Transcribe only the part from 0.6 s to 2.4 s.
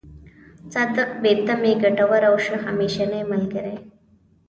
صادق، بې تمې، ګټور او